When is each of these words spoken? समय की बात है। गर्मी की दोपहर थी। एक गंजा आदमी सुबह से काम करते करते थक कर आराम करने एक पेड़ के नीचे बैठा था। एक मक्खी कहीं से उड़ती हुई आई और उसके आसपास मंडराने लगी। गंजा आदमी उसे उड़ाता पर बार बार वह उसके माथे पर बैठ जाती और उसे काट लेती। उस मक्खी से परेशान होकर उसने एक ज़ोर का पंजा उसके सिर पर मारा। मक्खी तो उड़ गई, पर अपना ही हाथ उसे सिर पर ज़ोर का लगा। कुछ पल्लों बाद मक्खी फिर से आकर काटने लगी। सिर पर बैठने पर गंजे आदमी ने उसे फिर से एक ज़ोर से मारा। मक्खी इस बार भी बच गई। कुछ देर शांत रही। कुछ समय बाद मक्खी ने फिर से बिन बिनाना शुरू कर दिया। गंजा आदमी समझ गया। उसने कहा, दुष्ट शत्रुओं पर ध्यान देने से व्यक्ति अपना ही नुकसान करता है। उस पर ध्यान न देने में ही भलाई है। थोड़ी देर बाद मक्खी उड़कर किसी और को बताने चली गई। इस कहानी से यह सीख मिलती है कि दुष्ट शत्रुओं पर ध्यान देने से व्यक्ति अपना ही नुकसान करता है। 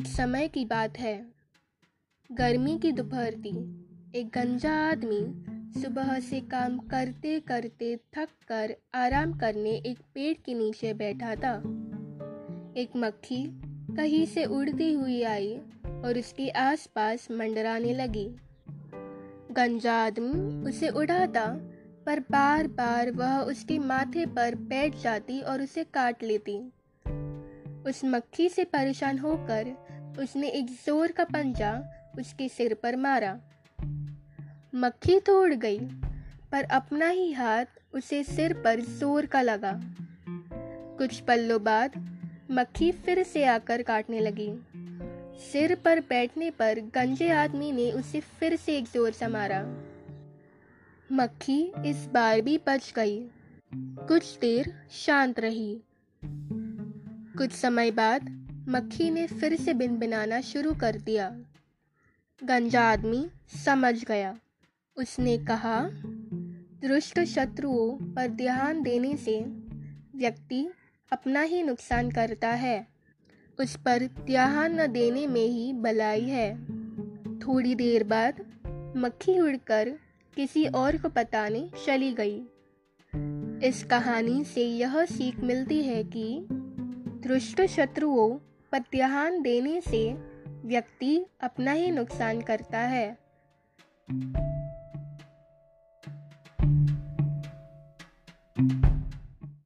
समय 0.00 0.48
की 0.48 0.64
बात 0.64 0.98
है। 0.98 1.26
गर्मी 2.32 2.78
की 2.78 2.92
दोपहर 2.92 3.34
थी। 3.34 3.50
एक 4.14 4.26
गंजा 4.26 4.72
आदमी 4.72 5.44
सुबह 5.82 6.20
से 6.20 6.40
काम 6.40 6.78
करते 6.78 7.40
करते 7.40 7.96
थक 7.96 8.28
कर 8.48 8.76
आराम 8.94 9.32
करने 9.32 9.70
एक 9.70 9.98
पेड़ 10.14 10.38
के 10.44 10.54
नीचे 10.54 10.94
बैठा 10.94 11.34
था। 11.34 11.54
एक 12.76 12.90
मक्खी 12.96 13.60
कहीं 13.96 14.26
से 14.26 14.44
उड़ती 14.44 14.92
हुई 14.92 15.22
आई 15.22 15.56
और 15.86 16.18
उसके 16.18 16.48
आसपास 16.48 17.30
मंडराने 17.30 17.94
लगी। 17.94 18.36
गंजा 19.52 19.94
आदमी 19.94 20.68
उसे 20.70 20.88
उड़ाता 20.88 21.46
पर 22.06 22.20
बार 22.20 22.66
बार 22.66 23.10
वह 23.10 23.38
उसके 23.38 23.78
माथे 23.78 24.26
पर 24.26 24.54
बैठ 24.54 24.96
जाती 24.96 25.40
और 25.40 25.62
उसे 25.62 25.84
काट 25.84 26.22
लेती। 26.22 26.72
उस 27.86 28.00
मक्खी 28.04 28.48
से 28.48 28.64
परेशान 28.64 29.18
होकर 29.18 29.74
उसने 30.20 30.48
एक 30.48 30.66
ज़ोर 30.86 31.12
का 31.12 31.24
पंजा 31.24 31.72
उसके 32.18 32.48
सिर 32.48 32.74
पर 32.74 32.96
मारा। 32.96 33.32
मक्खी 34.74 35.18
तो 35.20 35.40
उड़ 35.42 35.54
गई, 35.54 35.78
पर 36.52 36.64
अपना 36.64 37.08
ही 37.08 37.32
हाथ 37.32 37.80
उसे 37.94 38.22
सिर 38.24 38.52
पर 38.54 38.80
ज़ोर 38.80 39.26
का 39.26 39.42
लगा। 39.42 39.72
कुछ 40.98 41.20
पल्लों 41.20 41.62
बाद 41.64 41.92
मक्खी 42.50 42.90
फिर 42.92 43.22
से 43.22 43.44
आकर 43.44 43.82
काटने 43.82 44.20
लगी। 44.20 44.50
सिर 45.42 45.74
पर 45.74 46.00
बैठने 46.00 46.50
पर 46.50 46.80
गंजे 46.94 47.30
आदमी 47.30 47.72
ने 47.72 47.90
उसे 47.92 48.20
फिर 48.20 48.56
से 48.56 48.76
एक 48.78 48.84
ज़ोर 48.84 49.12
से 49.12 49.26
मारा। 49.26 49.62
मक्खी 51.10 51.62
इस 51.86 52.06
बार 52.06 52.40
भी 52.40 52.58
बच 52.66 52.92
गई। 52.96 53.20
कुछ 54.08 54.38
देर 54.38 54.72
शांत 54.90 55.40
रही। 55.40 55.74
कुछ 57.42 57.52
समय 57.52 57.90
बाद 57.90 58.48
मक्खी 58.68 59.10
ने 59.10 59.26
फिर 59.26 59.56
से 59.56 59.74
बिन 59.74 59.98
बिनाना 59.98 60.40
शुरू 60.40 60.74
कर 60.74 60.96
दिया। 60.96 61.38
गंजा 62.44 62.82
आदमी 62.82 63.30
समझ 63.66 64.04
गया। 64.04 64.38
उसने 64.96 65.38
कहा, 65.38 65.88
दुष्ट 66.84 67.20
शत्रुओं 67.20 68.12
पर 68.12 68.28
ध्यान 68.28 68.82
देने 68.82 69.16
से 69.16 69.40
व्यक्ति 70.16 70.70
अपना 71.12 71.40
ही 71.40 71.62
नुकसान 71.62 72.10
करता 72.10 72.48
है। 72.48 72.86
उस 73.60 73.76
पर 73.76 74.06
ध्यान 74.06 74.80
न 74.80 74.86
देने 74.86 75.26
में 75.26 75.46
ही 75.46 75.72
भलाई 75.72 76.24
है। 76.24 76.64
थोड़ी 77.38 77.74
देर 77.74 78.04
बाद 78.04 78.46
मक्खी 78.96 79.40
उड़कर 79.40 79.88
किसी 80.36 80.66
और 80.66 80.96
को 80.96 81.08
बताने 81.08 81.70
चली 81.86 82.12
गई। 82.12 82.42
इस 83.68 83.84
कहानी 83.84 84.44
से 84.44 84.64
यह 84.64 85.04
सीख 85.04 85.40
मिलती 85.40 85.82
है 85.82 86.04
कि 86.04 86.46
दुष्ट 87.26 87.60
शत्रुओं 87.62 88.28
पर 88.72 88.78
ध्यान 88.78 89.42
देने 89.42 89.80
से 89.80 90.12
व्यक्ति 90.64 91.26
अपना 91.40 91.72
ही 91.72 91.90
नुकसान 91.90 92.40
करता 92.40 92.78
है। 92.78 93.18